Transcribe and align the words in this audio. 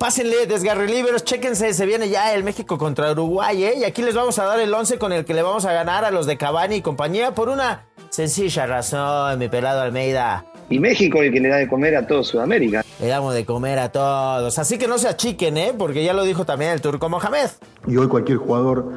Pásenle, 0.00 0.46
desgarreliberos, 0.46 1.24
chéquense, 1.24 1.74
se 1.74 1.84
viene 1.84 2.08
ya 2.08 2.32
el 2.32 2.42
México 2.42 2.78
contra 2.78 3.12
Uruguay, 3.12 3.64
¿eh? 3.64 3.74
Y 3.76 3.84
aquí 3.84 4.00
les 4.00 4.14
vamos 4.14 4.38
a 4.38 4.46
dar 4.46 4.58
el 4.58 4.72
11 4.72 4.98
con 4.98 5.12
el 5.12 5.26
que 5.26 5.34
le 5.34 5.42
vamos 5.42 5.66
a 5.66 5.74
ganar 5.74 6.06
a 6.06 6.10
los 6.10 6.24
de 6.24 6.38
Cavani 6.38 6.76
y 6.76 6.80
compañía 6.80 7.34
por 7.34 7.50
una 7.50 7.84
sencilla 8.08 8.64
razón, 8.64 9.38
mi 9.38 9.50
pelado 9.50 9.82
Almeida. 9.82 10.46
Y 10.70 10.78
México 10.78 11.20
el 11.22 11.30
que 11.30 11.40
le 11.40 11.50
da 11.50 11.56
de 11.56 11.68
comer 11.68 11.96
a 11.96 12.06
todo 12.06 12.24
Sudamérica. 12.24 12.82
Le 12.98 13.08
damos 13.08 13.34
de 13.34 13.44
comer 13.44 13.78
a 13.78 13.92
todos. 13.92 14.58
Así 14.58 14.78
que 14.78 14.88
no 14.88 14.96
se 14.96 15.06
achiquen, 15.06 15.58
¿eh? 15.58 15.74
Porque 15.76 16.02
ya 16.02 16.14
lo 16.14 16.24
dijo 16.24 16.46
también 16.46 16.70
el 16.70 16.80
turco 16.80 17.10
Mohamed. 17.10 17.50
Y 17.86 17.98
hoy 17.98 18.08
cualquier 18.08 18.38
jugador 18.38 18.90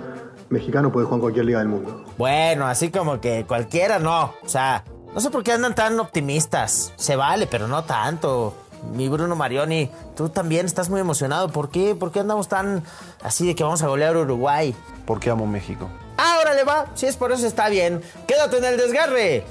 mexicano 0.48 0.90
puede 0.90 1.06
jugar 1.06 1.18
en 1.18 1.22
cualquier 1.22 1.46
liga 1.46 1.60
del 1.60 1.68
mundo. 1.68 2.06
Bueno, 2.18 2.66
así 2.66 2.92
como 2.92 3.20
que 3.20 3.44
cualquiera 3.46 4.00
no. 4.00 4.36
O 4.42 4.48
sea, 4.48 4.86
no 5.14 5.20
sé 5.20 5.30
por 5.32 5.44
qué 5.44 5.52
andan 5.52 5.76
tan 5.76 6.00
optimistas. 6.00 6.94
Se 6.96 7.18
vale, 7.18 7.46
pero 7.46 7.68
no 7.68 7.84
tanto. 7.84 8.56
Mi 8.92 9.10
Bruno 9.10 9.36
Marioni, 9.36 9.90
tú 10.16 10.30
también 10.30 10.66
estás 10.66 10.90
muy 10.90 11.00
emocionado. 11.00 11.50
¿Por 11.50 11.70
qué? 11.70 11.96
¿Por 11.96 12.12
qué 12.12 12.20
andamos 12.20 12.48
tan 12.48 12.84
así 13.22 13.48
de 13.48 13.56
que 13.56 13.64
vamos 13.64 13.82
a 13.82 13.88
golear 13.88 14.16
a 14.16 14.20
Uruguay? 14.20 14.76
Porque 15.06 15.30
amo 15.30 15.48
México. 15.48 15.90
Ahora 16.18 16.54
le 16.54 16.64
va. 16.64 16.88
Si 16.96 17.06
es 17.06 17.18
por 17.18 17.32
eso 17.32 17.48
está 17.48 17.70
bien. 17.70 18.02
Quédate 18.28 18.58
en 18.58 18.66
el 18.66 18.78
desgarre. 18.78 19.46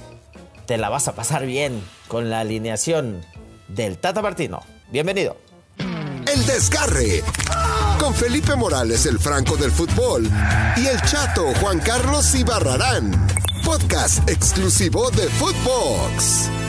Te 0.66 0.78
la 0.78 0.88
vas 0.88 1.08
a 1.08 1.14
pasar 1.14 1.45
bien 1.45 1.82
con 2.08 2.30
la 2.30 2.41
alineación 2.41 3.24
del 3.68 3.98
Tata 3.98 4.22
Martino. 4.22 4.60
Bienvenido. 4.91 5.36
El 5.78 6.46
desgarre. 6.46 7.24
Con 7.98 8.14
Felipe 8.14 8.55
Morales, 8.55 9.06
el 9.06 9.19
Franco 9.19 9.56
del 9.56 9.72
fútbol. 9.72 10.30
Y 10.77 10.86
el 10.86 11.00
chato 11.02 11.52
Juan 11.60 11.80
Carlos 11.80 12.34
Ibarrarán. 12.34 13.27
Podcast 13.64 14.28
exclusivo 14.28 15.10
de 15.10 15.28
Footbox. 15.28 16.61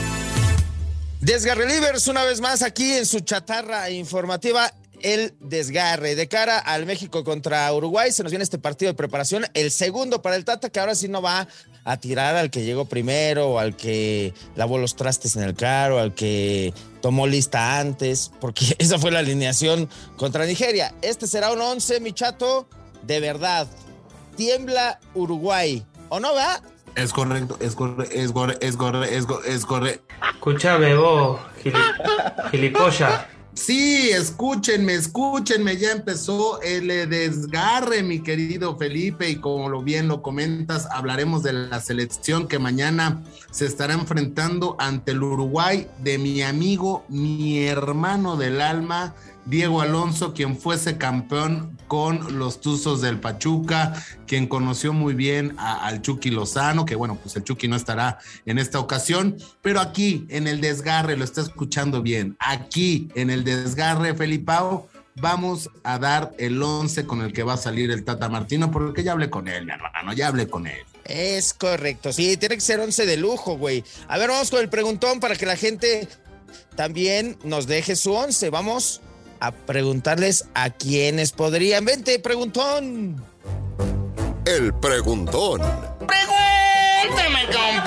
Desgarre 1.24 1.64
Livers, 1.64 2.06
una 2.08 2.22
vez 2.22 2.42
más 2.42 2.60
aquí 2.60 2.92
en 2.92 3.06
su 3.06 3.20
chatarra 3.20 3.88
informativa. 3.88 4.70
El 5.00 5.34
desgarre 5.40 6.16
de 6.16 6.28
cara 6.28 6.58
al 6.58 6.84
México 6.84 7.24
contra 7.24 7.72
Uruguay. 7.72 8.12
Se 8.12 8.22
nos 8.22 8.30
viene 8.30 8.42
este 8.42 8.58
partido 8.58 8.92
de 8.92 8.94
preparación, 8.94 9.46
el 9.54 9.70
segundo 9.70 10.20
para 10.20 10.36
el 10.36 10.44
Tata, 10.44 10.68
que 10.68 10.80
ahora 10.80 10.94
sí 10.94 11.08
no 11.08 11.22
va 11.22 11.48
a 11.84 11.96
tirar 11.96 12.36
al 12.36 12.50
que 12.50 12.62
llegó 12.62 12.84
primero, 12.84 13.52
o 13.52 13.58
al 13.58 13.74
que 13.74 14.34
lavó 14.54 14.76
los 14.76 14.96
trastes 14.96 15.34
en 15.36 15.44
el 15.44 15.54
carro, 15.54 15.98
al 15.98 16.14
que 16.14 16.74
tomó 17.00 17.26
lista 17.26 17.78
antes, 17.78 18.30
porque 18.38 18.74
esa 18.78 18.98
fue 18.98 19.10
la 19.10 19.20
alineación 19.20 19.88
contra 20.16 20.44
Nigeria. 20.44 20.94
Este 21.00 21.26
será 21.26 21.52
un 21.52 21.60
11, 21.62 22.00
mi 22.00 22.12
chato, 22.12 22.68
de 23.02 23.20
verdad. 23.20 23.66
Tiembla 24.36 25.00
Uruguay. 25.14 25.86
¿O 26.10 26.20
no, 26.20 26.34
va? 26.34 26.60
Es 26.96 27.12
correcto, 27.12 27.56
es 27.60 27.74
correcto, 27.74 28.14
es 28.14 28.32
correcto, 28.32 28.64
es 28.64 28.76
correcto, 28.76 29.08
es 29.08 29.26
correcto. 29.26 29.48
Es 29.48 29.66
correcto. 29.66 30.14
Escúchame 30.32 30.94
vos, 30.94 31.40
gilipollas. 32.50 33.26
Sí, 33.54 34.10
escúchenme, 34.10 34.94
escúchenme, 34.94 35.76
ya 35.76 35.92
empezó 35.92 36.60
el 36.60 36.88
desgarre, 37.08 38.02
mi 38.02 38.20
querido 38.20 38.76
Felipe, 38.76 39.30
y 39.30 39.36
como 39.36 39.68
lo 39.68 39.80
bien 39.80 40.08
lo 40.08 40.22
comentas, 40.22 40.88
hablaremos 40.90 41.44
de 41.44 41.52
la 41.52 41.80
selección 41.80 42.48
que 42.48 42.58
mañana 42.58 43.22
se 43.52 43.66
estará 43.66 43.94
enfrentando 43.94 44.74
ante 44.80 45.12
el 45.12 45.22
Uruguay 45.22 45.86
de 45.98 46.18
mi 46.18 46.42
amigo, 46.42 47.04
mi 47.08 47.64
hermano 47.64 48.36
del 48.36 48.60
alma, 48.60 49.14
Diego 49.46 49.82
Alonso, 49.82 50.32
quien 50.32 50.58
fuese 50.58 50.96
campeón 50.96 51.76
con 51.86 52.38
los 52.38 52.60
Tuzos 52.60 53.02
del 53.02 53.20
Pachuca, 53.20 53.92
quien 54.26 54.46
conoció 54.46 54.92
muy 54.92 55.14
bien 55.14 55.54
al 55.58 56.00
Chucky 56.00 56.30
Lozano, 56.30 56.84
que 56.84 56.94
bueno, 56.94 57.18
pues 57.22 57.36
el 57.36 57.44
Chucky 57.44 57.68
no 57.68 57.76
estará 57.76 58.18
en 58.46 58.58
esta 58.58 58.80
ocasión, 58.80 59.36
pero 59.60 59.80
aquí 59.80 60.26
en 60.30 60.46
el 60.46 60.60
desgarre, 60.60 61.16
lo 61.16 61.24
está 61.24 61.42
escuchando 61.42 62.02
bien, 62.02 62.36
aquí 62.38 63.08
en 63.14 63.30
el 63.30 63.44
desgarre, 63.44 64.14
Felipao, 64.14 64.88
vamos 65.16 65.70
a 65.82 65.98
dar 65.98 66.32
el 66.38 66.60
11 66.62 67.06
con 67.06 67.20
el 67.20 67.32
que 67.32 67.42
va 67.42 67.54
a 67.54 67.58
salir 67.58 67.90
el 67.90 68.02
Tata 68.04 68.28
Martino, 68.28 68.70
porque 68.70 69.04
ya 69.04 69.12
hablé 69.12 69.28
con 69.28 69.46
él, 69.46 69.66
mi 69.66 69.72
hermano, 69.72 70.12
ya 70.14 70.28
hablé 70.28 70.48
con 70.48 70.66
él. 70.66 70.84
Es 71.04 71.52
correcto, 71.52 72.14
sí, 72.14 72.38
tiene 72.38 72.54
que 72.54 72.62
ser 72.62 72.80
11 72.80 73.04
de 73.04 73.18
lujo, 73.18 73.58
güey. 73.58 73.84
A 74.08 74.16
ver, 74.16 74.30
vamos 74.30 74.50
con 74.50 74.60
el 74.60 74.70
preguntón 74.70 75.20
para 75.20 75.36
que 75.36 75.44
la 75.44 75.56
gente 75.56 76.08
también 76.76 77.36
nos 77.44 77.66
deje 77.66 77.94
su 77.94 78.14
11, 78.14 78.48
vamos 78.48 79.02
a 79.40 79.52
preguntarles 79.52 80.46
a 80.54 80.70
quienes 80.70 81.32
podrían. 81.32 81.84
Vente, 81.84 82.18
preguntón. 82.18 83.24
El 84.44 84.74
preguntón. 84.74 85.60
Pregúntame 86.06 87.46
con. 87.46 87.84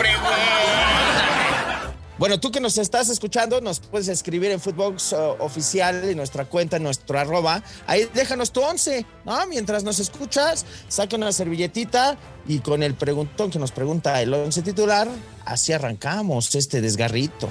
Bueno, 2.18 2.40
tú 2.40 2.52
que 2.52 2.60
nos 2.60 2.80
estás 2.80 3.10
escuchando, 3.10 3.62
nos 3.62 3.80
puedes 3.80 4.08
escribir 4.08 4.50
en 4.50 4.60
Footbox 4.60 5.14
uh, 5.14 5.36
Oficial, 5.40 6.04
en 6.04 6.18
nuestra 6.18 6.46
cuenta, 6.46 6.78
en 6.78 6.84
nuestro 6.84 7.20
arroba. 7.20 7.62
Ahí 7.86 8.10
déjanos 8.12 8.52
tu 8.52 8.62
once, 8.62 9.06
¿no? 9.24 9.46
Mientras 9.46 9.84
nos 9.84 10.00
escuchas, 10.00 10.66
saca 10.88 11.16
una 11.16 11.32
servilletita 11.32 12.18
y 12.48 12.60
con 12.60 12.82
el 12.82 12.96
preguntón 12.96 13.52
que 13.52 13.60
nos 13.60 13.72
pregunta 13.72 14.20
el 14.20 14.34
once 14.34 14.64
titular, 14.64 15.08
así 15.46 15.74
arrancamos 15.74 16.56
este 16.56 16.82
desgarrito. 16.82 17.50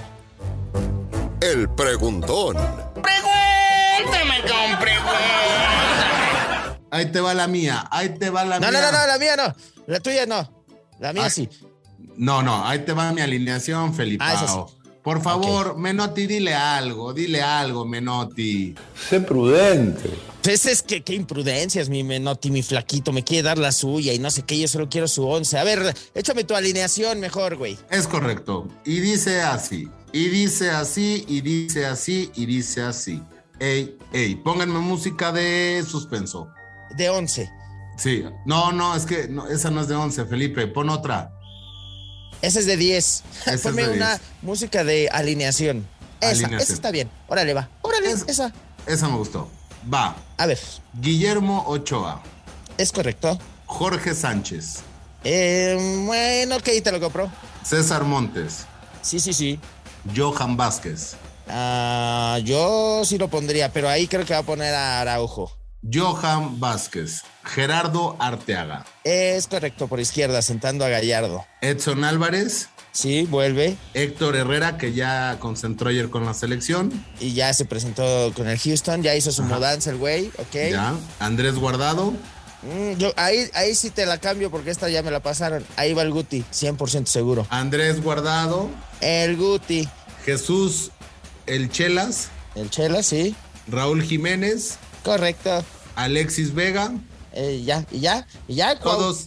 El 1.41 1.69
preguntón. 1.69 2.57
Ahí 6.91 7.07
te 7.13 7.21
va 7.21 7.35
la 7.35 7.47
mía, 7.49 7.87
ahí 7.91 8.11
te 8.11 8.31
va 8.31 8.45
la 8.45 8.61
No, 8.61 8.71
mía. 8.71 8.81
no, 8.81 8.93
no, 8.93 8.99
no, 9.01 9.07
la 9.07 9.19
mía 9.19 9.37
no. 9.37 9.55
La 9.87 10.01
tuya 10.01 10.27
no. 10.27 10.65
La 11.01 11.13
mía 11.13 11.25
Ah, 11.27 11.31
sí. 11.31 11.49
No, 12.17 12.43
no, 12.43 12.65
ahí 12.67 12.79
te 12.81 12.93
va 12.93 13.13
mi 13.13 13.21
alineación, 13.21 13.95
Felipe. 13.95 14.25
Ah, 14.27 14.47
sí. 14.49 14.75
Por 15.03 15.23
favor, 15.23 15.77
Menotti, 15.79 16.27
dile 16.27 16.53
algo, 16.55 17.13
dile 17.13 17.41
algo, 17.43 17.85
Menotti. 17.85 18.75
Sé 19.09 19.21
prudente. 19.21 20.11
Pues 20.43 20.67
es 20.67 20.83
que 20.83 21.03
qué 21.03 21.15
imprudencias, 21.15 21.89
mi 21.89 22.03
Menotti, 22.03 22.51
mi 22.51 22.63
flaquito, 22.63 23.13
me 23.13 23.23
quiere 23.23 23.43
dar 23.45 23.59
la 23.59 23.71
suya 23.73 24.13
y 24.13 24.19
no 24.19 24.31
sé 24.31 24.43
qué, 24.43 24.59
yo 24.59 24.67
solo 24.69 24.89
quiero 24.89 25.07
su 25.07 25.27
once. 25.27 25.59
A 25.59 25.65
ver, 25.65 25.95
échame 26.15 26.45
tu 26.45 26.55
alineación 26.57 27.21
mejor, 27.21 27.57
güey. 27.57 27.77
Es 27.91 28.07
correcto. 28.09 28.67
Y 28.85 28.99
dice 29.01 29.43
así, 29.43 29.89
y 30.13 30.29
dice 30.29 30.71
así, 30.71 31.25
y 31.29 31.41
dice 31.41 31.87
así, 31.87 32.31
y 32.35 32.47
dice 32.47 32.83
así. 32.83 33.23
Ey, 33.61 33.97
ey, 34.13 34.35
pónganme 34.37 34.79
música 34.81 35.31
de 35.33 35.85
suspenso. 35.89 36.49
De 36.97 37.11
once. 37.11 37.51
Sí, 37.99 38.25
no, 38.45 38.73
no, 38.73 38.95
es 38.95 39.07
que 39.07 39.29
no, 39.29 39.47
esa 39.49 39.71
no 39.71 39.81
es 39.81 39.89
de 39.89 39.95
11, 39.95 40.27
Felipe, 40.27 40.67
pon 40.67 40.91
otra. 40.91 41.33
Esa 42.43 42.59
es 42.61 42.67
de 42.67 42.77
10. 42.77 43.23
Esa 43.43 43.55
es 43.55 43.61
Ponme 43.63 43.87
de 43.87 43.95
una 43.97 44.09
10. 44.17 44.21
música 44.43 44.85
de 44.85 45.09
alineación. 45.11 45.87
Esa, 46.21 46.31
Alineación. 46.31 46.61
esa 46.61 46.73
está 46.75 46.91
bien. 46.91 47.11
Órale, 47.29 47.55
va. 47.55 47.69
Órale, 47.83 48.11
Es- 48.11 48.25
esa. 48.29 48.53
Esa 48.87 49.09
me 49.09 49.17
gustó. 49.17 49.49
Va, 49.93 50.17
A 50.39 50.47
ver, 50.47 50.59
Guillermo 50.95 51.65
Ochoa, 51.67 52.21
es 52.77 52.91
correcto. 52.93 53.39
Jorge 53.67 54.15
Sánchez, 54.15 54.81
Eh, 55.25 55.77
bueno, 56.07 56.57
ok, 56.57 56.65
te 56.83 56.93
lo 56.93 57.01
compro. 57.01 57.31
César 57.65 58.05
Montes, 58.05 58.67
Sí, 59.03 59.19
sí, 59.21 59.33
sí. 59.33 59.61
Johan 60.15 60.57
Vázquez, 60.57 61.15
Ah, 61.49 62.39
yo 62.45 63.05
sí 63.05 63.17
lo 63.19 63.29
pondría, 63.29 63.73
pero 63.73 63.89
ahí 63.89 64.09
creo 64.09 64.25
que 64.25 64.35
va 64.35 64.41
a 64.41 64.43
poner 64.43 64.75
a 64.75 65.01
Araujo. 65.01 65.53
Johan 65.93 66.59
Vázquez, 66.59 67.23
Gerardo 67.45 68.17
Arteaga, 68.19 68.85
Es 69.05 69.47
correcto, 69.47 69.87
por 69.89 70.01
izquierda, 70.01 70.43
sentando 70.43 70.85
a 70.85 70.89
Gallardo. 70.89 71.45
Edson 71.61 72.05
Álvarez, 72.05 72.69
Sí, 72.93 73.25
vuelve. 73.29 73.77
Héctor 73.93 74.37
Herrera, 74.37 74.79
que 74.79 74.95
ya 74.95 75.37
concentró 75.39 75.91
ayer 75.91 76.09
con 76.09 76.25
la 76.25 76.33
selección, 76.33 76.91
y 77.21 77.35
ya 77.35 77.53
se 77.53 77.67
presentó 77.67 78.33
con 78.35 78.49
el 78.49 78.59
Houston, 78.59 79.03
ya 79.03 79.15
hizo 79.15 79.31
su 79.33 79.43
mudanza 79.43 79.91
el 79.91 79.99
güey, 79.99 80.29
ok. 80.39 80.71
ya, 80.71 80.95
Andrés 81.21 81.55
Guardado, 81.57 82.15
Mm, 82.63 82.97
yo, 82.99 83.13
ahí, 83.17 83.49
ahí 83.55 83.75
sí 83.77 83.91
te 83.91 84.07
la 84.07 84.19
cambio 84.19 84.51
porque 84.51 84.71
esta 84.71 84.89
ya 84.89 85.03
me 85.03 85.11
la 85.13 85.21
pasaron. 85.21 85.65
Ahí 85.77 85.93
va 85.93 86.03
el 86.03 86.11
Guti, 86.11 86.43
100% 86.51 87.07
seguro. 87.07 87.47
Andrés 87.51 88.03
Guardado, 88.03 88.71
El 89.01 89.37
Guti, 89.37 89.87
Jesús 90.25 90.91
El 91.47 91.71
Chelas, 91.71 92.29
el 92.57 92.71
Chela, 92.71 93.03
sí, 93.05 93.37
Raúl 93.69 94.03
Jiménez, 94.03 94.79
correcto. 95.05 95.63
Alexis 95.97 96.55
Vega, 96.55 96.93
Eh, 97.33 97.63
ya, 97.67 97.85
y 97.91 98.01
ya, 98.01 98.27
y 98.49 98.55
ya. 98.55 98.79
Cuau. 98.79 98.97
todos, 98.97 99.25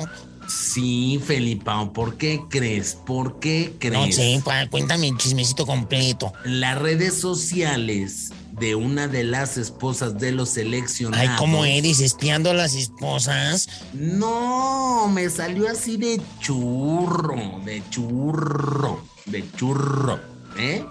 Sí, 0.46 1.20
Felipao, 1.24 1.92
¿por 1.92 2.16
qué 2.16 2.42
crees? 2.48 2.94
¿Por 2.94 3.40
qué 3.40 3.74
crees? 3.78 3.94
No 3.94 4.12
sé, 4.12 4.40
pa, 4.44 4.68
cuéntame 4.68 5.08
el 5.08 5.16
chismecito 5.16 5.66
completo. 5.66 6.32
Las 6.44 6.78
redes 6.78 7.18
sociales 7.18 8.30
de 8.58 8.74
una 8.74 9.08
de 9.08 9.24
las 9.24 9.56
esposas 9.56 10.18
de 10.18 10.32
los 10.32 10.50
seleccionados. 10.50 11.28
Ay, 11.28 11.36
¿cómo 11.38 11.64
eres? 11.64 12.00
¿Espiando 12.00 12.50
a 12.50 12.54
las 12.54 12.74
esposas? 12.74 13.68
No, 13.92 15.08
me 15.08 15.28
salió 15.28 15.68
así 15.68 15.96
de 15.96 16.20
churro, 16.40 17.60
de 17.64 17.82
churro, 17.90 19.02
de 19.26 19.44
churro, 19.56 20.20
¿eh? 20.58 20.84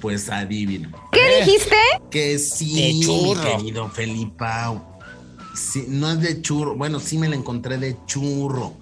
Pues 0.00 0.30
adivina. 0.30 0.90
¿Qué 1.12 1.44
dijiste? 1.44 1.76
Que 2.10 2.38
sí, 2.38 2.74
De 2.74 3.04
churro. 3.06 3.42
mi 3.58 3.64
querido 3.64 3.88
Felipao. 3.90 4.98
Sí, 5.54 5.84
no 5.88 6.10
es 6.10 6.20
de 6.20 6.40
churro, 6.40 6.76
bueno, 6.76 6.98
sí 6.98 7.18
me 7.18 7.28
la 7.28 7.36
encontré 7.36 7.76
de 7.76 7.94
churro, 8.06 8.72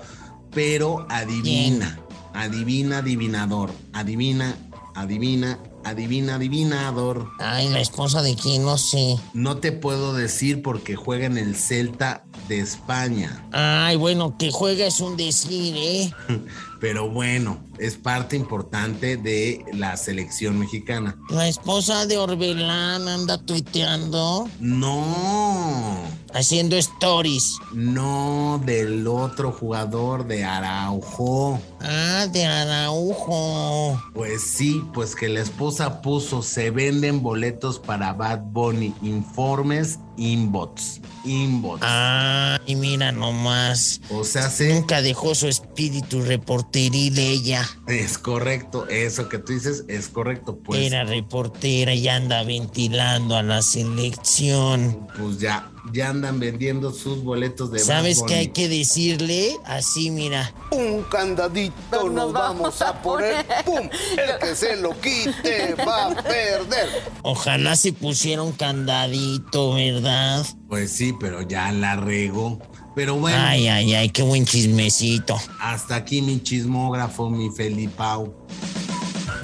pero 0.52 1.04
adivina, 1.10 1.98
adivina, 2.32 2.98
adivinador, 2.98 3.72
adivina, 3.92 4.54
adivina, 4.94 5.58
adivina, 5.84 6.36
adivinador. 6.36 7.28
Ay, 7.38 7.68
la 7.68 7.80
esposa 7.80 8.22
de 8.22 8.34
quién, 8.36 8.64
no 8.64 8.78
sé. 8.78 9.16
No 9.34 9.58
te 9.58 9.72
puedo 9.72 10.14
decir 10.14 10.62
porque 10.62 10.96
juega 10.96 11.26
en 11.26 11.38
el 11.38 11.56
Celta 11.56 12.24
de 12.48 12.60
España, 12.60 13.46
Ay, 13.52 13.96
bueno, 13.96 14.36
que 14.36 14.50
juega 14.50 14.86
es 14.86 15.00
un 15.00 15.16
decir, 15.16 15.74
¿eh? 15.76 16.12
pero 16.80 17.08
bueno, 17.08 17.62
es 17.78 17.96
parte 17.96 18.36
importante 18.36 19.16
de 19.16 19.64
la 19.72 19.96
selección 19.96 20.58
mexicana. 20.58 21.16
La 21.28 21.46
esposa 21.46 22.06
de 22.06 22.18
Orbelán 22.18 23.06
anda 23.06 23.38
tuiteando, 23.38 24.48
No, 24.58 26.02
haciendo 26.34 26.76
stories. 26.76 27.56
no 27.72 28.60
del 28.64 29.06
otro 29.06 29.52
jugador 29.52 30.26
de 30.26 30.44
Araujo. 30.44 31.60
Ah, 31.80 32.26
de 32.30 32.44
Araujo. 32.46 34.00
Pues 34.14 34.42
sí, 34.42 34.82
pues 34.92 35.14
que 35.14 35.28
la 35.28 35.40
esposa 35.40 36.02
puso, 36.02 36.42
se 36.42 36.70
venden 36.70 37.22
boletos 37.22 37.78
para 37.78 38.12
Bad 38.12 38.40
Bunny, 38.52 38.94
informes, 39.02 39.98
inbots, 40.16 41.00
inbots. 41.24 41.82
Ay, 41.84 42.74
mira 42.76 43.12
nomás. 43.12 44.00
O 44.10 44.24
sea, 44.24 44.50
se, 44.50 44.74
Nunca 44.74 45.00
dejó 45.02 45.34
su 45.34 45.48
espíritu 45.48 46.20
reporteril 46.22 47.18
ella. 47.18 47.68
es 47.86 48.18
correcto, 48.18 48.86
eso 48.88 49.28
que 49.28 49.38
tú 49.38 49.52
dices 49.52 49.84
es 49.88 50.08
correcto, 50.08 50.58
pues, 50.58 50.80
Era 50.80 51.04
reportera 51.04 51.94
y 51.94 52.08
anda 52.08 52.42
ventilando 52.42 53.36
a 53.36 53.42
la 53.42 53.62
selección. 53.62 55.06
pues 55.16 55.38
ya, 55.38 55.70
ya 55.92 56.10
andan 56.10 56.38
vendiendo 56.40 56.92
sus 56.92 57.22
boletos 57.22 57.70
de 57.72 57.78
¿Sabes 57.78 58.22
qué 58.26 58.34
hay 58.34 58.48
que 58.48 58.68
decirle? 58.68 59.56
Así, 59.64 60.10
mira. 60.10 60.52
Un 60.70 61.02
candadito 61.04 62.08
nos 62.10 62.32
vamos 62.32 62.80
a 62.82 62.92
poner. 63.02 63.44
¡Pum! 63.64 63.88
El 64.16 64.38
que 64.40 64.54
se 64.54 64.76
lo 64.76 64.98
quite 65.00 65.74
va 65.76 66.06
a 66.06 66.14
perder. 66.14 66.88
Ojalá 67.22 67.76
se 67.76 67.92
pusiera 67.92 68.42
un 68.42 68.52
candadito, 68.52 69.74
¿verdad? 69.74 70.44
Pues 70.68 70.92
sí, 70.92 71.14
pero 71.18 71.42
ya 71.42 71.72
la 71.72 71.96
regó. 71.96 72.58
Pero 72.94 73.14
bueno, 73.14 73.38
Ay, 73.40 73.68
ay, 73.68 73.94
ay, 73.94 74.08
qué 74.10 74.22
buen 74.22 74.44
chismecito. 74.44 75.38
hasta 75.60 75.94
aquí 75.96 76.22
mi 76.22 76.42
chismógrafo, 76.42 77.30
mi 77.30 77.48
Felipao. 77.50 78.34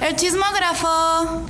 El 0.00 0.16
chismógrafo. 0.16 1.42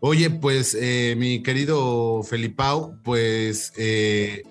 Oye, 0.00 0.30
pues 0.30 0.76
eh, 0.78 1.14
mi 1.18 1.42
querido 1.42 2.22
Felipao, 2.22 2.94
pues 3.02 3.72
eh, 3.76 4.44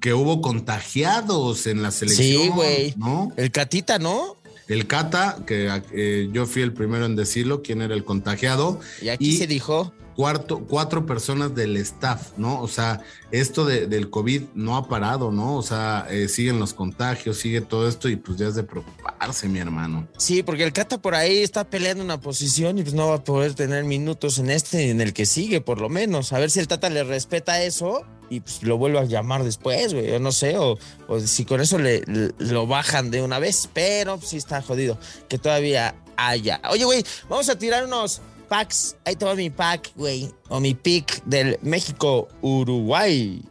que 0.00 0.12
hubo 0.12 0.40
contagiados 0.40 1.66
en 1.66 1.82
la 1.82 1.90
selección. 1.90 2.42
Sí, 2.42 2.48
güey. 2.48 2.94
¿No? 2.96 3.32
El 3.36 3.50
Catita, 3.50 3.98
¿no? 3.98 4.36
El 4.68 4.86
Cata, 4.86 5.38
que 5.46 5.82
eh, 5.92 6.28
yo 6.30 6.44
fui 6.44 6.60
el 6.60 6.74
primero 6.74 7.06
en 7.06 7.16
decirlo, 7.16 7.62
quién 7.62 7.80
era 7.80 7.94
el 7.94 8.04
contagiado. 8.04 8.80
Y 9.00 9.08
aquí 9.08 9.36
se 9.36 9.46
dijo. 9.46 9.94
Cuarto, 10.18 10.64
cuatro 10.66 11.06
personas 11.06 11.54
del 11.54 11.76
staff, 11.76 12.32
¿no? 12.36 12.60
O 12.60 12.66
sea, 12.66 13.02
esto 13.30 13.64
de- 13.64 13.86
del 13.86 14.10
COVID 14.10 14.42
no 14.56 14.76
ha 14.76 14.88
parado, 14.88 15.30
¿no? 15.30 15.54
O 15.54 15.62
sea, 15.62 16.08
eh, 16.10 16.26
siguen 16.26 16.58
los 16.58 16.74
contagios, 16.74 17.36
sigue 17.38 17.60
todo 17.60 17.86
esto 17.88 18.08
y 18.08 18.16
pues 18.16 18.36
ya 18.36 18.48
es 18.48 18.56
de 18.56 18.64
preocuparse, 18.64 19.46
mi 19.48 19.60
hermano. 19.60 20.08
Sí, 20.16 20.42
porque 20.42 20.64
el 20.64 20.72
Cata 20.72 21.00
por 21.00 21.14
ahí 21.14 21.38
está 21.38 21.70
peleando 21.70 22.02
una 22.02 22.20
posición 22.20 22.78
y 22.78 22.82
pues 22.82 22.94
no 22.94 23.06
va 23.06 23.14
a 23.14 23.22
poder 23.22 23.54
tener 23.54 23.84
minutos 23.84 24.40
en 24.40 24.50
este 24.50 24.90
en 24.90 25.00
el 25.00 25.12
que 25.12 25.24
sigue, 25.24 25.60
por 25.60 25.80
lo 25.80 25.88
menos. 25.88 26.32
A 26.32 26.40
ver 26.40 26.50
si 26.50 26.58
el 26.58 26.66
Tata 26.66 26.90
le 26.90 27.04
respeta 27.04 27.62
eso 27.62 28.02
y 28.28 28.40
pues 28.40 28.64
lo 28.64 28.76
vuelve 28.76 28.98
a 28.98 29.04
llamar 29.04 29.44
después, 29.44 29.94
güey. 29.94 30.08
Yo 30.10 30.18
no 30.18 30.32
sé, 30.32 30.58
o, 30.58 30.76
o 31.06 31.20
si 31.20 31.44
con 31.44 31.60
eso 31.60 31.78
le, 31.78 32.00
le- 32.06 32.32
lo 32.38 32.66
bajan 32.66 33.12
de 33.12 33.22
una 33.22 33.38
vez, 33.38 33.68
pero 33.72 34.16
pues, 34.18 34.30
sí 34.30 34.36
está 34.36 34.62
jodido 34.62 34.98
que 35.28 35.38
todavía 35.38 35.94
haya. 36.16 36.60
Oye, 36.70 36.84
güey, 36.84 37.04
vamos 37.28 37.48
a 37.48 37.56
tirar 37.56 37.84
unos 37.84 38.20
packs. 38.48 38.96
Ahí 39.04 39.14
te 39.16 39.24
va 39.24 39.34
mi 39.34 39.50
pack, 39.50 39.92
güey, 39.94 40.30
o 40.48 40.60
mi 40.60 40.74
pick 40.74 41.22
del 41.24 41.58
México-Uruguay. 41.62 43.42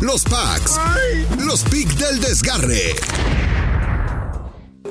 Los 0.00 0.24
packs. 0.24 0.78
Los 1.38 1.62
picks 1.62 1.98
del 1.98 2.20
desgarre. 2.20 2.94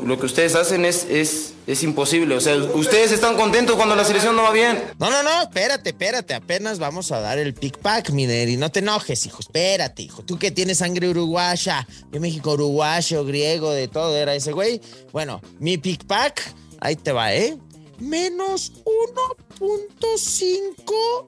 Lo 0.03 0.19
que 0.19 0.25
ustedes 0.25 0.55
hacen 0.55 0.85
es, 0.85 1.05
es, 1.09 1.53
es 1.65 1.83
imposible. 1.83 2.35
O 2.35 2.41
sea, 2.41 2.57
ustedes 2.57 3.11
están 3.11 3.35
contentos 3.35 3.75
cuando 3.75 3.95
la 3.95 4.03
selección 4.03 4.35
no 4.35 4.43
va 4.43 4.51
bien. 4.51 4.83
No, 4.99 5.09
no, 5.09 5.23
no, 5.23 5.43
espérate, 5.43 5.91
espérate. 5.91 6.33
Apenas 6.33 6.79
vamos 6.79 7.11
a 7.11 7.19
dar 7.19 7.37
el 7.37 7.53
pick 7.53 7.77
pack, 7.77 8.09
Miner, 8.09 8.49
y 8.49 8.57
no 8.57 8.69
te 8.69 8.79
enojes, 8.79 9.25
hijo. 9.25 9.39
Espérate, 9.39 10.01
hijo. 10.01 10.23
Tú 10.23 10.37
que 10.37 10.51
tienes 10.51 10.79
sangre 10.79 11.07
uruguaya, 11.09 11.87
de 12.11 12.19
México 12.19 12.53
uruguayo, 12.53 13.23
griego, 13.23 13.71
de 13.71 13.87
todo, 13.87 14.17
era 14.17 14.35
ese 14.35 14.51
güey. 14.51 14.81
Bueno, 15.11 15.41
mi 15.59 15.77
pick 15.77 16.05
pack, 16.05 16.53
ahí 16.81 16.95
te 16.95 17.11
va, 17.11 17.33
¿eh? 17.33 17.57
Menos 18.03 18.73
1.5 18.83 21.25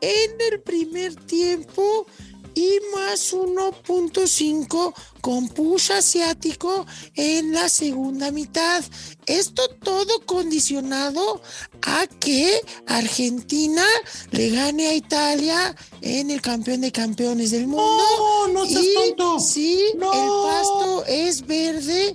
en 0.00 0.30
el 0.52 0.60
primer 0.60 1.14
tiempo 1.14 2.06
y 2.54 2.78
más 2.94 3.32
1.5 3.32 4.94
con 5.20 5.48
push 5.48 5.90
asiático 5.90 6.86
en 7.14 7.52
la 7.52 7.68
segunda 7.68 8.30
mitad. 8.30 8.84
Esto 9.26 9.68
todo 9.82 10.24
condicionado 10.24 11.42
a 11.82 12.06
que 12.06 12.60
Argentina 12.86 13.84
le 14.30 14.50
gane 14.50 14.86
a 14.86 14.94
Italia 14.94 15.74
en 16.00 16.30
el 16.30 16.40
campeón 16.40 16.82
de 16.82 16.92
campeones 16.92 17.50
del 17.50 17.66
mundo. 17.66 17.98
No, 18.18 18.48
no 18.48 18.66
seas 18.66 18.84
y 18.84 18.94
tonto. 18.94 19.40
Sí, 19.40 19.80
No. 19.96 20.12
el 20.12 20.28
pasto 20.48 21.04
es 21.06 21.44
verde, 21.46 22.14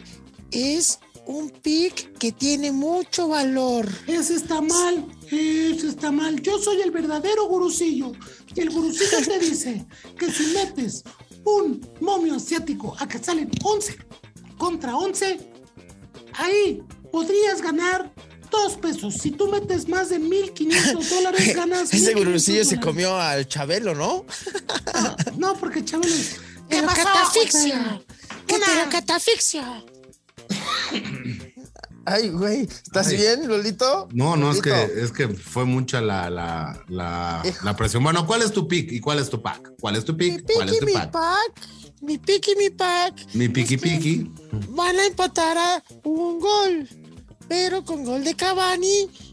es 0.51 0.99
un 1.29 1.51
pick 1.51 2.17
que 2.17 2.31
tiene 2.31 2.71
mucho 2.71 3.27
valor. 3.27 3.87
Ese 4.07 4.33
está 4.35 4.61
mal, 4.61 5.05
ese 5.29 5.87
está 5.87 6.11
mal. 6.11 6.41
Yo 6.41 6.57
soy 6.57 6.81
el 6.81 6.89
verdadero 6.89 7.45
gurusillo. 7.47 8.11
Y 8.55 8.61
el 8.61 8.71
gurusillo 8.71 9.21
te 9.23 9.37
dice 9.47 9.85
que 10.17 10.31
si 10.31 10.47
metes 10.53 11.03
un 11.45 11.87
momio 12.01 12.35
asiático 12.35 12.95
a 12.99 13.07
que 13.07 13.19
salen 13.19 13.51
11 13.63 13.95
contra 14.57 14.97
11, 14.97 15.39
ahí 16.33 16.81
podrías 17.11 17.61
ganar 17.61 18.11
dos 18.49 18.75
pesos. 18.77 19.13
Si 19.13 19.29
tú 19.29 19.49
metes 19.49 19.87
más 19.87 20.09
de 20.09 20.19
1.500 20.19 21.09
dólares, 21.09 21.55
ganas. 21.55 21.93
Ese 21.93 22.15
1,500 22.15 22.25
gurusillo 22.25 22.65
se 22.65 22.79
comió 22.79 23.15
al 23.15 23.47
Chabelo, 23.47 23.93
¿no? 23.93 24.25
No, 25.37 25.53
porque 25.59 25.85
Chabelo. 25.85 26.13
¡Que 26.69 26.81
pasó, 26.81 27.03
catafixia! 27.03 27.83
José? 27.83 28.05
¡Que 28.47 28.55
Una- 28.55 28.65
te 28.65 28.89
catafixia! 28.89 29.83
Ay, 32.05 32.29
güey, 32.29 32.61
¿estás 32.61 33.07
Ay. 33.07 33.17
bien, 33.17 33.47
Lolito? 33.47 34.07
No, 34.13 34.35
no, 34.35 34.51
es 34.51 34.61
que, 34.61 34.71
es 34.95 35.11
que 35.11 35.27
fue 35.27 35.65
mucha 35.65 36.01
la, 36.01 36.29
la, 36.29 36.83
la, 36.87 37.43
la 37.63 37.75
presión. 37.75 38.03
Bueno, 38.03 38.25
¿cuál 38.25 38.41
es 38.41 38.51
tu 38.51 38.67
pick 38.67 38.91
y 38.91 38.99
cuál 38.99 39.19
es 39.19 39.29
tu 39.29 39.41
pack? 39.41 39.73
¿Cuál 39.79 39.95
es 39.95 40.05
tu 40.05 40.13
Mi 40.13 40.31
pick? 40.31 40.51
¿Cuál 40.53 40.69
es 40.69 40.79
tu 40.79 40.85
mi 40.85 40.93
pack? 40.93 41.11
pack. 41.11 41.67
Mi 42.01 42.17
piqui, 42.17 42.55
mi 42.55 42.69
pack. 42.69 43.13
Mi 43.33 43.49
piqui 43.49 43.77
piqui. 43.77 44.31
Van 44.69 44.97
a 44.97 45.05
empatar 45.05 45.57
a 45.57 45.83
un 46.05 46.39
gol. 46.39 46.87
pero 47.49 47.83
con 47.83 48.05
gol 48.05 48.23
de 48.23 48.35
Cavani 48.35 48.87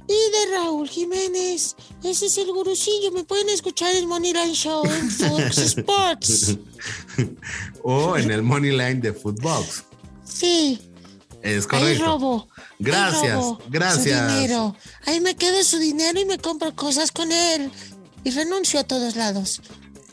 y 0.08 0.30
de 0.48 0.56
Raúl 0.56 0.88
Jiménez. 0.88 1.76
Ese 2.02 2.26
es 2.26 2.38
el 2.38 2.46
gurusillo. 2.50 3.12
Me 3.12 3.24
pueden 3.24 3.48
escuchar 3.50 3.94
en 3.94 4.08
Moneyline 4.08 4.54
Show 4.54 4.84
en 4.84 5.10
Fox 5.28 5.58
Sports. 5.58 6.56
o 7.82 8.16
en 8.16 8.30
el 8.30 8.42
Money 8.42 8.70
Line 8.72 8.96
de 8.96 9.12
Footbox. 9.12 9.84
Sí. 10.24 10.80
Es 11.42 11.66
correcto. 11.66 11.86
Ahí 11.86 11.98
robo. 11.98 12.48
Gracias, 12.78 13.22
Ahí 13.22 13.30
robo 13.30 13.58
gracias. 13.68 14.32
Su 14.32 14.36
dinero. 14.38 14.76
Ahí 15.06 15.20
me 15.20 15.36
quedo 15.36 15.62
su 15.62 15.78
dinero 15.78 16.18
y 16.20 16.24
me 16.24 16.38
compro 16.38 16.74
cosas 16.74 17.12
con 17.12 17.30
él. 17.32 17.70
Y 18.24 18.30
renuncio 18.30 18.80
a 18.80 18.84
todos 18.84 19.16
lados. 19.16 19.60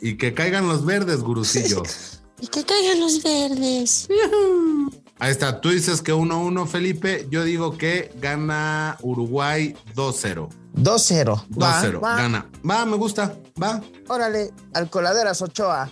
Y 0.00 0.16
que 0.16 0.34
caigan 0.34 0.68
los 0.68 0.84
verdes, 0.84 1.20
gurusillo. 1.20 1.82
Y 2.40 2.48
que 2.48 2.64
caigan 2.64 3.00
los 3.00 3.22
verdes. 3.22 4.08
Ahí 5.18 5.30
está. 5.30 5.60
Tú 5.60 5.70
dices 5.70 6.02
que 6.02 6.12
1-1, 6.12 6.66
Felipe. 6.66 7.26
Yo 7.30 7.44
digo 7.44 7.78
que 7.78 8.12
gana 8.16 8.98
Uruguay 9.00 9.74
2-0. 9.94 10.48
2-0. 10.76 11.46
2-0. 11.48 11.54
Va, 11.62 12.00
va. 12.00 12.16
Gana. 12.16 12.50
Va, 12.68 12.84
me 12.84 12.96
gusta. 12.96 13.38
Va. 13.62 13.80
Órale, 14.08 14.52
al 14.74 14.90
coladeras 14.90 15.40
Ochoa. 15.40 15.90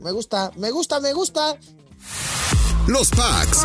Me 0.00 0.10
gusta, 0.10 0.50
me 0.56 0.70
gusta, 0.70 1.00
me 1.00 1.12
gusta. 1.12 1.56
Los 2.86 3.10
packs. 3.10 3.62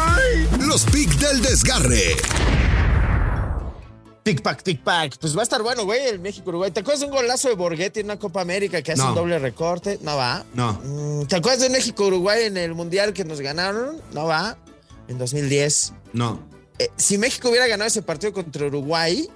Los 0.60 0.84
picks 0.86 1.20
del 1.20 1.42
desgarre. 1.42 2.16
Tic 4.24 4.42
pack, 4.42 4.64
tic 4.64 4.82
pack. 4.84 5.18
Pues 5.20 5.36
va 5.36 5.42
a 5.42 5.44
estar 5.44 5.62
bueno, 5.64 5.84
güey, 5.86 6.08
el 6.08 6.20
México-Uruguay. 6.20 6.72
¿Te 6.72 6.80
acuerdas 6.82 7.02
de 7.02 7.06
un 7.08 7.12
golazo 7.12 7.50
de 7.50 7.56
Borghetti 7.56 8.00
en 8.02 8.08
una 8.08 8.20
Copa 8.20 8.42
América 8.42 8.82
que 8.82 8.92
hace 8.94 9.02
No. 9.02 9.10
un 9.10 9.16
doble 9.16 9.40
recorte? 9.40 10.00
No 10.02 10.16
va. 10.18 10.44
No. 10.54 10.74
Mm, 10.84 11.26
¿Te 11.26 11.36
acuerdas 11.36 11.62
de 11.62 11.70
México-Uruguay 11.70 12.44
en 12.46 12.58
el 12.58 12.74
Mundial 12.74 13.14
que 13.14 13.24
nos 13.26 13.42
ganaron? 13.42 13.98
No 14.14 14.26
va. 14.26 14.58
En 15.08 15.18
2010. 15.18 15.94
No. 16.14 16.40
Eh, 16.80 16.90
si 16.98 17.18
México 17.18 17.50
hubiera 17.50 17.68
ganado 17.68 17.88
ese 17.88 18.02
partido 18.02 18.34
contra 18.34 18.66
Uruguay, 18.66 19.28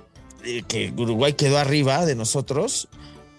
eh, 0.44 0.64
que 0.68 0.94
Uruguay 0.96 1.34
quedó 1.34 1.58
arriba 1.58 2.06
de 2.06 2.16
nosotros, 2.16 2.88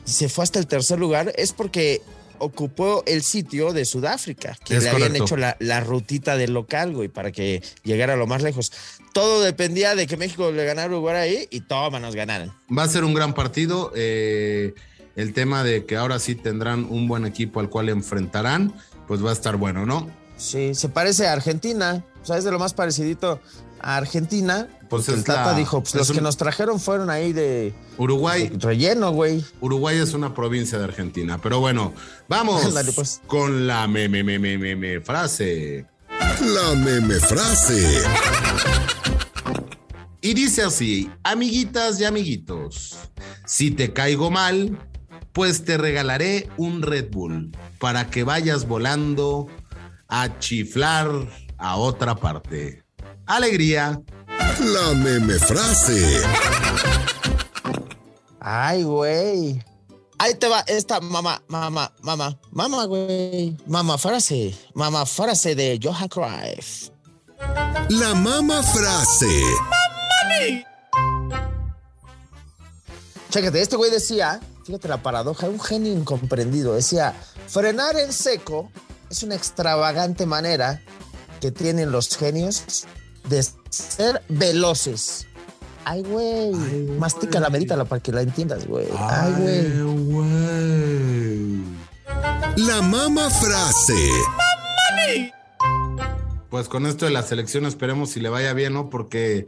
y 0.06 0.10
se 0.10 0.28
fue 0.28 0.44
hasta 0.44 0.58
el 0.58 0.66
tercer 0.66 0.98
lugar, 0.98 1.32
es 1.36 1.52
porque 1.52 2.02
ocupó 2.38 3.02
el 3.06 3.22
sitio 3.22 3.72
de 3.72 3.84
Sudáfrica, 3.84 4.56
que 4.64 4.76
Es 4.76 4.84
le 4.84 4.90
habían 4.90 5.16
hecho 5.16 5.36
la, 5.36 5.56
la 5.60 5.80
rutita 5.80 6.36
del 6.36 6.52
local, 6.52 6.92
güey, 6.94 7.08
para 7.08 7.32
que 7.32 7.62
llegara 7.84 8.16
lo 8.16 8.26
más 8.26 8.42
lejos. 8.42 8.72
Todo 9.12 9.42
dependía 9.42 9.94
de 9.94 10.06
que 10.06 10.16
México 10.16 10.50
le 10.50 10.64
ganara 10.64 10.86
a 10.88 10.96
Uruguay 10.96 11.16
ahí 11.16 11.48
y 11.50 11.60
toma, 11.60 11.98
nos 12.00 12.14
ganaran. 12.14 12.52
Va 12.76 12.82
a 12.82 12.88
ser 12.88 13.04
un 13.04 13.14
gran 13.14 13.34
partido. 13.34 13.92
eh, 13.94 14.74
el 15.16 15.32
tema 15.32 15.64
de 15.64 15.86
que 15.86 15.96
ahora 15.96 16.18
sí 16.18 16.34
tendrán 16.34 16.84
un 16.84 17.08
buen 17.08 17.24
equipo 17.24 17.60
al 17.60 17.70
cual 17.70 17.88
enfrentarán, 17.88 18.74
pues 19.08 19.24
va 19.24 19.30
a 19.30 19.32
estar 19.32 19.56
bueno, 19.56 19.86
¿no? 19.86 20.10
Sí, 20.36 20.74
se 20.74 20.90
parece 20.90 21.26
a 21.26 21.32
Argentina, 21.32 22.04
o 22.22 22.26
sea, 22.26 22.36
es 22.36 22.44
de 22.44 22.50
lo 22.50 22.58
más 22.58 22.74
parecidito 22.74 23.40
a 23.80 23.96
Argentina. 23.96 24.68
Pues 24.88 25.08
el 25.08 25.24
Tata 25.24 25.52
la- 25.52 25.58
dijo, 25.58 25.80
pues 25.80 25.94
es 25.94 25.98
los 25.98 26.12
que 26.12 26.20
nos 26.20 26.36
trajeron 26.36 26.78
fueron 26.78 27.10
ahí 27.10 27.32
de 27.32 27.74
Uruguay, 27.98 28.50
relleno, 28.58 29.10
güey. 29.12 29.44
Uruguay 29.60 29.98
es 29.98 30.14
una 30.14 30.32
provincia 30.34 30.78
de 30.78 30.84
Argentina. 30.84 31.38
Pero 31.42 31.58
bueno, 31.60 31.92
vamos 32.28 32.62
pues. 32.94 33.20
con 33.26 33.66
la 33.66 33.86
me, 33.88 34.08
me, 34.08 34.22
me, 34.22 34.38
me, 34.38 34.56
me, 34.58 34.76
me 34.76 35.00
frase. 35.00 35.86
La 36.40 36.74
meme 36.74 37.16
frase. 37.16 38.02
Y 40.20 40.34
dice 40.34 40.62
así, 40.62 41.10
amiguitas 41.22 42.00
y 42.00 42.04
amiguitos, 42.04 42.96
si 43.44 43.70
te 43.70 43.92
caigo 43.92 44.30
mal, 44.30 44.78
pues 45.32 45.64
te 45.64 45.76
regalaré 45.76 46.48
un 46.56 46.82
Red 46.82 47.10
Bull 47.10 47.52
para 47.78 48.10
que 48.10 48.24
vayas 48.24 48.66
volando 48.66 49.46
a 50.08 50.38
chiflar 50.38 51.08
a 51.58 51.76
otra 51.76 52.16
parte. 52.16 52.82
Alegría. 53.26 54.00
La 54.60 54.94
meme 54.94 55.34
frase. 55.34 56.22
Ay, 58.38 58.84
güey. 58.84 59.60
Ahí 60.18 60.34
te 60.34 60.48
va 60.48 60.60
esta 60.68 61.00
mamá, 61.00 61.42
mamá, 61.48 61.92
mamá, 62.02 62.38
mamá, 62.52 62.84
güey. 62.84 63.56
Mamá 63.66 63.98
frase, 63.98 64.56
mamá 64.74 65.04
frase 65.04 65.56
de 65.56 65.78
Johan 65.82 66.08
Cruyff. 66.08 66.90
La 67.88 68.14
mama 68.14 68.62
frase. 68.62 69.42
Chécate, 73.30 73.60
este 73.60 73.76
güey 73.76 73.90
decía, 73.90 74.40
fíjate 74.64 74.86
la 74.86 75.02
paradoja, 75.02 75.48
un 75.48 75.60
genio 75.60 75.92
incomprendido. 75.92 76.74
Decía, 76.74 77.12
frenar 77.48 77.96
en 77.98 78.12
seco 78.12 78.70
es 79.10 79.24
una 79.24 79.34
extravagante 79.34 80.26
manera 80.26 80.80
que 81.40 81.50
tienen 81.50 81.90
los 81.90 82.16
genios 82.16 82.86
de 83.28 83.44
ser 83.70 84.22
veloces. 84.28 85.26
Ay, 85.84 86.02
güey. 86.02 86.52
Mastica 86.98 87.38
medita 87.48 87.84
para 87.84 88.02
que 88.02 88.10
la 88.12 88.22
entiendas, 88.22 88.66
güey. 88.66 88.88
Ay, 88.98 89.32
güey. 89.38 89.82
güey. 90.10 91.62
La 92.56 92.82
mama 92.82 93.30
frase. 93.30 94.10
Pues 96.50 96.68
con 96.68 96.86
esto 96.86 97.04
de 97.04 97.10
la 97.10 97.22
selección 97.22 97.66
esperemos 97.66 98.10
si 98.10 98.20
le 98.20 98.28
vaya 98.28 98.52
bien, 98.52 98.72
¿no? 98.72 98.88
Porque, 98.88 99.46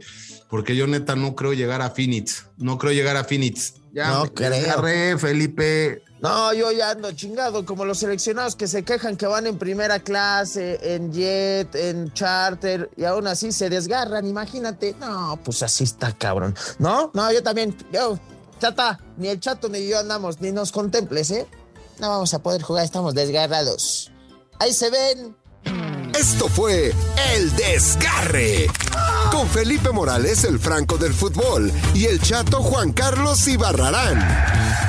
porque 0.49 0.75
yo 0.75 0.85
neta 0.85 1.15
no 1.15 1.35
creo 1.35 1.53
llegar 1.53 1.81
a 1.81 1.89
Phoenix. 1.91 2.45
No 2.57 2.77
creo 2.77 2.93
llegar 2.93 3.17
a 3.17 3.23
Phoenix. 3.23 3.75
Ya 3.93 4.09
No 4.09 4.23
me 4.25 4.33
creo. 4.33 4.51
desgarré, 4.51 5.17
Felipe. 5.17 6.03
No, 6.21 6.53
yo 6.53 6.71
ya 6.71 6.91
ando 6.91 7.11
chingado, 7.13 7.65
como 7.65 7.85
los 7.85 7.99
seleccionados 7.99 8.55
que 8.55 8.67
se 8.67 8.83
quejan 8.83 9.15
que 9.15 9.25
van 9.25 9.47
en 9.47 9.57
primera 9.57 9.99
clase, 9.99 10.79
en 10.95 11.13
jet, 11.13 11.73
en 11.75 12.11
charter, 12.13 12.89
y 12.97 13.05
aún 13.05 13.25
así 13.25 13.53
se 13.53 13.69
desgarran, 13.69 14.27
imagínate. 14.27 14.95
No, 14.99 15.39
pues 15.43 15.63
así 15.63 15.85
está, 15.85 16.11
cabrón. 16.11 16.55
No, 16.77 17.11
no, 17.13 17.31
yo 17.31 17.41
también, 17.41 17.75
yo, 17.93 18.19
chata, 18.59 18.99
ni 19.15 19.29
el 19.29 19.39
chato 19.39 19.69
ni 19.69 19.87
yo 19.87 19.99
andamos, 19.99 20.41
ni 20.41 20.51
nos 20.51 20.73
contemples, 20.73 21.31
¿eh? 21.31 21.47
No 21.99 22.09
vamos 22.09 22.33
a 22.33 22.39
poder 22.39 22.61
jugar, 22.61 22.83
estamos 22.83 23.13
desgarrados. 23.13 24.11
Ahí 24.59 24.73
se 24.73 24.89
ven. 24.89 25.37
Esto 26.17 26.49
fue 26.49 26.93
El 27.33 27.55
Desgarre. 27.55 28.67
Con 29.31 29.47
Felipe 29.47 29.91
Morales, 29.91 30.43
el 30.43 30.59
Franco 30.59 30.97
del 30.97 31.13
Fútbol, 31.13 31.71
y 31.93 32.05
el 32.05 32.19
chato 32.21 32.61
Juan 32.61 32.91
Carlos 32.91 33.47
Ibarrarán. 33.47 34.88